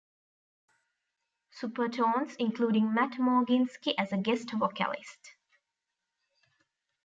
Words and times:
Supertones, 1.53 2.35
including 2.39 2.91
Matt 2.91 3.19
Morginsky 3.19 3.93
as 3.99 4.11
a 4.11 4.17
guest 4.17 4.49
vocalist. 4.51 5.35